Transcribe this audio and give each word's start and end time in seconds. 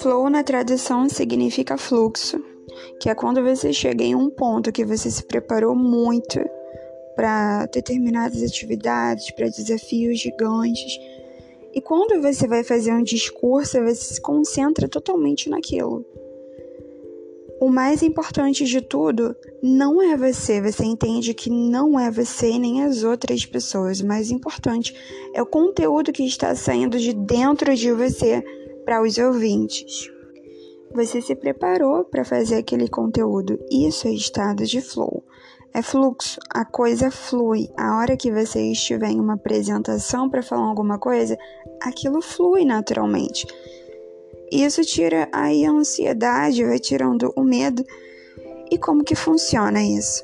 Flow 0.00 0.28
na 0.28 0.42
tradução 0.42 1.08
significa 1.08 1.78
fluxo, 1.78 2.42
que 3.00 3.08
é 3.08 3.14
quando 3.14 3.42
você 3.42 3.72
chega 3.72 4.04
em 4.04 4.14
um 4.14 4.28
ponto 4.28 4.72
que 4.72 4.84
você 4.84 5.10
se 5.10 5.24
preparou 5.24 5.74
muito 5.74 6.40
para 7.16 7.66
determinadas 7.66 8.42
atividades, 8.42 9.30
para 9.30 9.48
desafios 9.48 10.18
gigantes. 10.18 10.98
E 11.72 11.80
quando 11.80 12.20
você 12.20 12.46
vai 12.46 12.62
fazer 12.62 12.92
um 12.92 13.02
discurso, 13.02 13.80
você 13.82 14.14
se 14.14 14.20
concentra 14.20 14.88
totalmente 14.88 15.48
naquilo. 15.48 16.04
O 17.60 17.68
mais 17.68 18.02
importante 18.02 18.64
de 18.64 18.80
tudo 18.80 19.34
não 19.62 20.02
é 20.02 20.16
você, 20.16 20.60
você 20.60 20.84
entende 20.84 21.32
que 21.32 21.48
não 21.48 21.98
é 21.98 22.10
você 22.10 22.58
nem 22.58 22.82
as 22.82 23.04
outras 23.04 23.46
pessoas. 23.46 24.00
O 24.00 24.06
mais 24.06 24.30
importante 24.30 24.94
é 25.32 25.40
o 25.40 25.46
conteúdo 25.46 26.12
que 26.12 26.24
está 26.24 26.54
saindo 26.54 26.98
de 26.98 27.12
dentro 27.12 27.74
de 27.74 27.92
você 27.92 28.42
para 28.84 29.02
os 29.02 29.16
ouvintes. 29.18 30.10
Você 30.92 31.20
se 31.20 31.34
preparou 31.34 32.04
para 32.04 32.24
fazer 32.24 32.56
aquele 32.56 32.88
conteúdo. 32.88 33.58
Isso 33.70 34.06
é 34.08 34.12
estado 34.12 34.64
de 34.64 34.80
flow. 34.80 35.24
É 35.72 35.82
fluxo, 35.82 36.38
a 36.50 36.64
coisa 36.64 37.10
flui. 37.10 37.68
A 37.76 37.98
hora 37.98 38.16
que 38.16 38.30
você 38.30 38.70
estiver 38.70 39.10
em 39.10 39.18
uma 39.18 39.34
apresentação 39.34 40.30
para 40.30 40.42
falar 40.42 40.66
alguma 40.66 40.98
coisa, 40.98 41.36
aquilo 41.82 42.22
flui 42.22 42.64
naturalmente. 42.64 43.44
Isso 44.54 44.82
tira 44.82 45.28
aí 45.32 45.66
a 45.66 45.72
ansiedade, 45.72 46.64
vai 46.64 46.78
tirando 46.78 47.32
o 47.34 47.42
medo. 47.42 47.84
E 48.70 48.78
como 48.78 49.02
que 49.02 49.16
funciona 49.16 49.82
isso? 49.82 50.22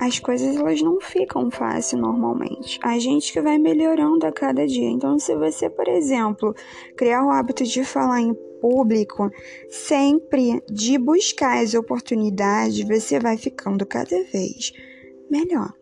As 0.00 0.18
coisas 0.18 0.56
elas 0.56 0.82
não 0.82 1.00
ficam 1.00 1.48
fáceis 1.48 2.02
normalmente. 2.02 2.80
A 2.82 2.98
gente 2.98 3.32
que 3.32 3.40
vai 3.40 3.56
melhorando 3.56 4.26
a 4.26 4.32
cada 4.32 4.66
dia. 4.66 4.90
Então, 4.90 5.16
se 5.16 5.32
você, 5.36 5.70
por 5.70 5.86
exemplo, 5.86 6.52
criar 6.96 7.24
o 7.24 7.30
hábito 7.30 7.62
de 7.62 7.84
falar 7.84 8.20
em 8.20 8.34
público, 8.60 9.30
sempre 9.70 10.60
de 10.68 10.98
buscar 10.98 11.62
as 11.62 11.74
oportunidades, 11.74 12.82
você 12.82 13.20
vai 13.20 13.36
ficando 13.36 13.86
cada 13.86 14.24
vez 14.24 14.72
melhor. 15.30 15.72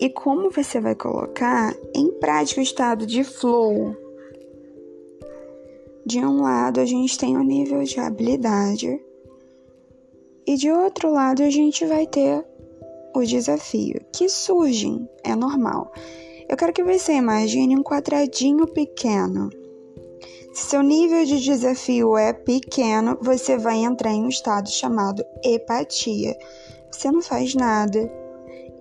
E 0.00 0.10
como 0.10 0.50
você 0.50 0.80
vai 0.80 0.96
colocar 0.96 1.72
em 1.94 2.10
prática 2.18 2.60
o 2.60 2.64
estado 2.64 3.06
de 3.06 3.22
flow? 3.22 4.05
De 6.06 6.24
um 6.24 6.40
lado, 6.40 6.80
a 6.80 6.86
gente 6.86 7.18
tem 7.18 7.36
o 7.36 7.42
nível 7.42 7.82
de 7.82 7.98
habilidade, 8.00 8.98
e 10.46 10.56
de 10.56 10.70
outro 10.70 11.10
lado, 11.10 11.42
a 11.42 11.50
gente 11.50 11.84
vai 11.84 12.06
ter 12.06 12.46
o 13.14 13.22
desafio, 13.24 14.00
que 14.12 14.28
surgem, 14.28 15.08
é 15.24 15.34
normal. 15.34 15.92
Eu 16.48 16.56
quero 16.56 16.72
que 16.72 16.84
você 16.84 17.14
imagine 17.14 17.76
um 17.76 17.82
quadradinho 17.82 18.66
pequeno 18.68 19.50
se 20.56 20.70
seu 20.70 20.82
nível 20.82 21.22
de 21.26 21.38
desafio 21.38 22.16
é 22.16 22.32
pequeno, 22.32 23.18
você 23.20 23.58
vai 23.58 23.76
entrar 23.84 24.12
em 24.12 24.24
um 24.24 24.28
estado 24.30 24.70
chamado 24.70 25.22
empatia. 25.44 26.34
Você 26.90 27.10
não 27.10 27.20
faz 27.20 27.54
nada. 27.54 28.10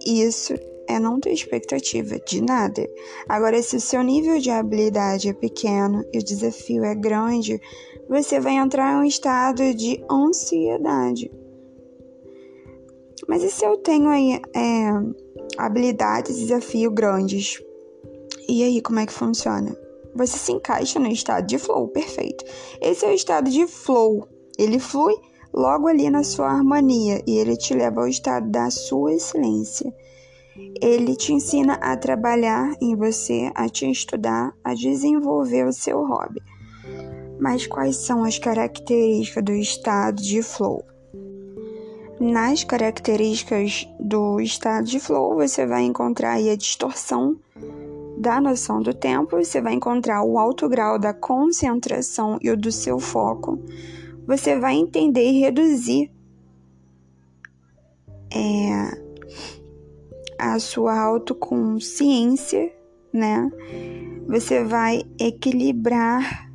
Isso 0.06 0.54
é 0.88 1.00
não 1.00 1.20
ter 1.20 1.32
expectativa 1.32 2.20
de 2.20 2.42
nada. 2.42 2.88
Agora, 3.28 3.62
se 3.62 3.76
o 3.76 3.82
seu 3.82 4.02
nível 4.04 4.40
de 4.40 4.50
habilidade 4.50 5.30
é 5.30 5.34
pequeno 5.34 6.04
e 6.14 6.20
o 6.20 6.24
desafio 6.24 6.84
é 6.84 6.94
grande, 6.96 7.60
você 8.08 8.40
vai 8.40 8.56
entrar 8.56 8.94
em 8.94 8.98
um 8.98 9.04
estado 9.04 9.74
de 9.74 10.04
ansiedade. 10.10 11.32
Mas 13.28 13.44
e 13.44 13.50
se 13.50 13.66
eu 13.66 13.78
tenho 13.78 14.10
aí 14.10 14.40
é, 14.56 14.90
habilidades 15.58 16.38
e 16.38 16.42
desafio 16.42 16.92
grandes? 16.92 17.62
E 18.48 18.64
aí, 18.64 18.82
como 18.82 19.00
é 19.00 19.06
que 19.06 19.14
funciona? 19.14 19.76
você 20.16 20.38
se 20.38 20.52
encaixa 20.54 20.98
no 20.98 21.10
estado 21.10 21.46
de 21.46 21.60
flow, 21.60 21.90
perfeito. 21.90 22.46
Esse 22.82 23.06
é 23.06 23.10
o 23.10 23.14
estado 23.14 23.50
de 23.50 23.68
flow. 23.68 24.26
Ele 24.58 24.80
flui 24.80 25.14
logo 25.54 25.88
ali 25.88 26.10
na 26.10 26.24
sua 26.24 26.50
harmonia 26.50 27.22
e 27.28 27.38
ele 27.38 27.58
te 27.58 27.74
leva 27.74 28.02
ao 28.02 28.08
estado 28.08 28.50
da 28.50 28.72
sua 28.72 29.14
excelência. 29.14 29.94
Ele 30.82 31.16
te 31.16 31.34
ensina 31.34 31.74
a 31.76 31.98
trabalhar 31.98 32.74
em 32.82 32.96
você, 32.96 33.52
a 33.54 33.68
te 33.68 33.90
estudar, 33.90 34.54
a 34.64 34.74
desenvolver 34.74 35.66
o 35.68 35.74
seu 35.74 36.06
hobby. 36.06 36.42
Mas 37.40 37.68
quais 37.68 37.98
são 37.98 38.24
as 38.24 38.40
características 38.40 39.44
do 39.44 39.52
estado 39.52 40.22
de 40.22 40.42
flow? 40.42 40.84
Nas 42.20 42.64
características 42.64 43.88
do 44.00 44.40
estado 44.40 44.86
de 44.86 45.00
flow, 45.00 45.36
você 45.36 45.66
vai 45.66 45.84
encontrar 45.84 46.36
a 46.36 46.56
distorção 46.56 47.38
da 48.18 48.40
noção 48.40 48.82
do 48.82 48.94
tempo, 48.94 49.36
você 49.36 49.62
vai 49.62 49.74
encontrar 49.74 50.24
o 50.24 50.40
alto 50.40 50.70
grau 50.70 50.98
da 50.98 51.14
concentração 51.14 52.40
e 52.42 52.50
o 52.50 52.56
do 52.56 52.72
seu 52.72 53.00
foco. 53.00 53.60
Você 54.26 54.58
vai 54.58 54.76
entender 54.76 55.30
e 55.30 55.40
reduzir 55.42 56.10
é, 58.34 59.05
a 60.38 60.60
sua 60.60 61.00
autoconsciência, 61.00 62.72
né? 63.14 63.50
Você 64.28 64.64
vai 64.64 65.04
equilibrar 65.20 66.50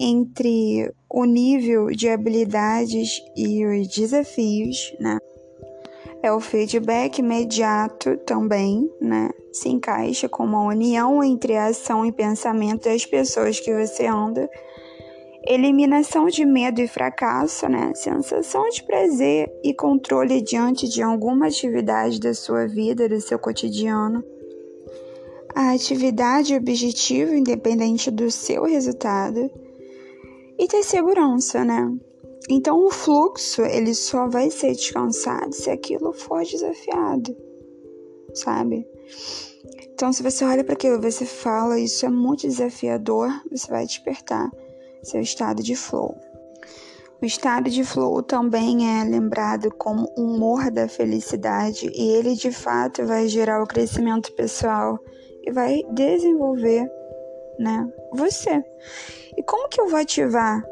entre 0.00 0.92
o 1.10 1.24
nível 1.24 1.86
de 1.86 2.08
habilidades 2.08 3.20
e 3.36 3.64
os 3.66 3.88
desafios, 3.88 4.94
né? 5.00 5.18
É 6.22 6.32
o 6.32 6.40
feedback 6.40 7.18
imediato 7.18 8.16
também, 8.18 8.90
né? 9.00 9.30
Se 9.52 9.68
encaixa 9.68 10.28
como 10.28 10.56
uma 10.56 10.68
união 10.68 11.22
entre 11.22 11.56
a 11.56 11.66
ação 11.66 12.04
e 12.04 12.12
pensamento 12.12 12.84
das 12.84 13.06
pessoas 13.06 13.60
que 13.60 13.72
você 13.72 14.06
anda. 14.06 14.48
Eliminação 15.46 16.26
de 16.26 16.44
medo 16.44 16.80
e 16.80 16.88
fracasso, 16.88 17.68
né? 17.68 17.92
Sensação 17.94 18.68
de 18.68 18.82
prazer 18.82 19.50
e 19.62 19.72
controle 19.72 20.42
diante 20.42 20.88
de 20.88 21.00
alguma 21.00 21.46
atividade 21.46 22.18
da 22.20 22.34
sua 22.34 22.66
vida, 22.66 23.08
do 23.08 23.20
seu 23.20 23.38
cotidiano. 23.38 24.22
A 25.54 25.72
atividade 25.72 26.54
objetivo 26.54 27.34
independente 27.34 28.10
do 28.10 28.30
seu 28.30 28.64
resultado. 28.64 29.50
E 30.58 30.66
ter 30.66 30.82
segurança, 30.82 31.64
né? 31.64 31.96
Então 32.50 32.84
o 32.84 32.90
fluxo 32.90 33.62
ele 33.62 33.94
só 33.94 34.28
vai 34.28 34.50
ser 34.50 34.72
descansado 34.72 35.52
se 35.54 35.70
aquilo 35.70 36.12
for 36.12 36.42
desafiado, 36.42 37.36
sabe? 38.34 38.86
Então 39.94 40.12
se 40.12 40.22
você 40.22 40.44
olha 40.44 40.64
para 40.64 40.74
aquilo, 40.74 41.00
você 41.00 41.24
fala, 41.24 41.78
isso 41.78 42.04
é 42.04 42.10
muito 42.10 42.46
desafiador, 42.46 43.30
você 43.50 43.68
vai 43.70 43.86
despertar 43.86 44.50
seu 45.02 45.20
estado 45.20 45.62
de 45.62 45.74
flow. 45.74 46.16
O 47.20 47.26
estado 47.26 47.68
de 47.68 47.82
flow 47.82 48.22
também 48.22 49.00
é 49.00 49.04
lembrado 49.04 49.70
como 49.76 50.12
humor 50.16 50.70
da 50.70 50.86
felicidade 50.86 51.90
e 51.92 52.16
ele 52.16 52.34
de 52.34 52.52
fato 52.52 53.04
vai 53.04 53.26
gerar 53.26 53.62
o 53.62 53.66
crescimento 53.66 54.32
pessoal 54.34 54.98
e 55.44 55.50
vai 55.50 55.82
desenvolver, 55.90 56.88
né, 57.58 57.88
você. 58.14 58.62
E 59.36 59.42
como 59.42 59.68
que 59.68 59.80
eu 59.80 59.88
vou 59.88 59.98
ativar 59.98 60.62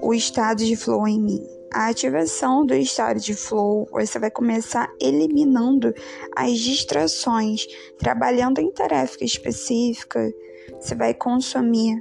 o 0.00 0.14
estado 0.14 0.64
de 0.64 0.76
flow 0.76 1.06
em 1.06 1.20
mim. 1.20 1.46
A 1.72 1.88
ativação 1.88 2.66
do 2.66 2.74
estado 2.74 3.20
de 3.20 3.34
flow, 3.34 3.88
você 3.92 4.18
vai 4.18 4.30
começar 4.30 4.88
eliminando 5.00 5.94
as 6.36 6.58
distrações, 6.58 7.66
trabalhando 7.98 8.58
em 8.58 8.72
tarefa 8.72 9.24
específica. 9.24 10.32
Você 10.80 10.94
vai 10.94 11.14
consumir 11.14 11.98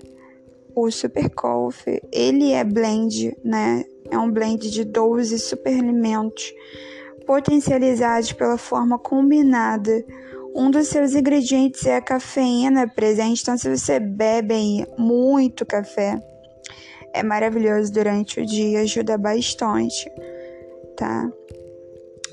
o 0.75 0.89
Super 0.91 1.29
Coffee. 1.29 2.01
Ele 2.11 2.51
é 2.51 2.63
blend, 2.63 3.35
né? 3.43 3.83
É 4.09 4.17
um 4.17 4.31
blend 4.31 4.69
de 4.69 4.83
12 4.83 5.37
superalimentos 5.39 6.53
potencializados 7.25 8.31
pela 8.33 8.57
forma 8.57 8.97
combinada. 8.97 10.03
Um 10.55 10.71
dos 10.71 10.87
seus 10.87 11.13
ingredientes 11.13 11.85
é 11.85 11.97
a 11.97 12.01
cafeína 12.01 12.87
presente, 12.87 13.43
então 13.43 13.57
se 13.57 13.69
você 13.69 13.99
bebe 13.99 14.85
muito 14.97 15.63
café, 15.65 16.19
é 17.13 17.21
maravilhoso 17.21 17.91
durante 17.91 18.39
o 18.39 18.45
dia, 18.45 18.81
ajuda 18.81 19.17
bastante, 19.17 20.11
tá? 20.97 21.29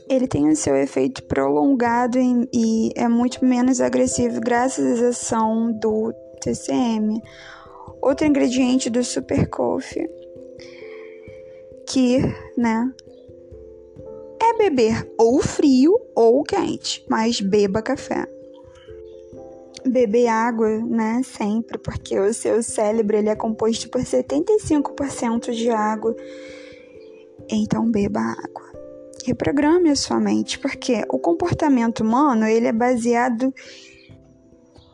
Ele 0.08 0.26
tem 0.26 0.48
o 0.48 0.56
seu 0.56 0.76
efeito 0.76 1.22
prolongado 1.24 2.18
e, 2.18 2.48
e 2.52 2.90
é 2.96 3.08
muito 3.08 3.44
menos 3.44 3.80
agressivo 3.80 4.40
graças 4.40 5.02
à 5.02 5.08
ação 5.08 5.72
do 5.72 6.12
TCM. 6.40 7.20
Outro 8.00 8.26
ingrediente 8.26 8.88
do 8.88 9.02
Super 9.02 9.48
Coffee, 9.48 10.08
que, 11.88 12.18
né, 12.56 12.92
é 14.40 14.58
beber 14.58 15.10
ou 15.18 15.40
frio 15.40 15.98
ou 16.14 16.42
quente, 16.42 17.04
mas 17.08 17.40
beba 17.40 17.82
café 17.82 18.26
beber 19.86 20.28
água, 20.28 20.78
né, 20.78 21.22
sempre, 21.24 21.78
porque 21.78 22.18
o 22.18 22.32
seu 22.34 22.62
cérebro 22.62 23.16
ele 23.16 23.28
é 23.28 23.36
composto 23.36 23.88
por 23.88 24.00
75% 24.00 25.52
de 25.52 25.70
água. 25.70 26.14
Então 27.48 27.88
beba 27.90 28.20
água. 28.20 28.66
Reprograme 29.24 29.90
a 29.90 29.96
sua 29.96 30.20
mente, 30.20 30.58
porque 30.58 31.04
o 31.10 31.18
comportamento 31.18 32.00
humano 32.00 32.46
ele 32.46 32.66
é 32.66 32.72
baseado 32.72 33.52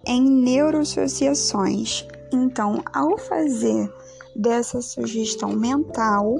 em 0.06 0.22
neuroassociações. 0.22 2.06
Então, 2.32 2.82
ao 2.92 3.18
fazer 3.18 3.92
dessa 4.34 4.80
sugestão 4.80 5.50
mental 5.50 6.36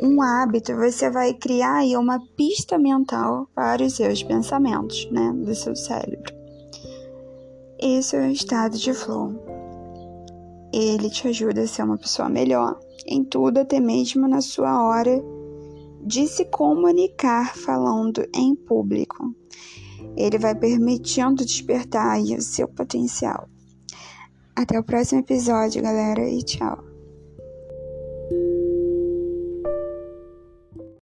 um 0.00 0.22
hábito, 0.22 0.76
você 0.76 1.10
vai 1.10 1.34
criar 1.34 1.78
aí 1.78 1.96
uma 1.96 2.20
pista 2.36 2.78
mental 2.78 3.48
para 3.54 3.84
os 3.84 3.94
seus 3.94 4.22
pensamentos, 4.22 5.10
né, 5.10 5.32
do 5.34 5.54
seu 5.54 5.74
cérebro. 5.74 6.32
Esse 7.80 8.16
é 8.16 8.20
o 8.20 8.30
estado 8.30 8.76
de 8.76 8.92
flow. 8.92 9.34
Ele 10.72 11.10
te 11.10 11.26
ajuda 11.28 11.62
a 11.62 11.66
ser 11.66 11.82
uma 11.82 11.96
pessoa 11.96 12.28
melhor 12.28 12.78
em 13.06 13.24
tudo, 13.24 13.58
até 13.58 13.80
mesmo 13.80 14.28
na 14.28 14.40
sua 14.40 14.84
hora 14.84 15.22
de 16.04 16.26
se 16.26 16.44
comunicar 16.44 17.56
falando 17.56 18.24
em 18.34 18.54
público. 18.54 19.34
Ele 20.16 20.38
vai 20.38 20.54
permitindo 20.54 21.44
despertar 21.44 22.20
o 22.20 22.40
seu 22.40 22.68
potencial. 22.68 23.48
Até 24.58 24.76
o 24.76 24.82
próximo 24.82 25.20
episódio, 25.20 25.80
galera, 25.80 26.28
e 26.28 26.42
tchau. 26.42 26.82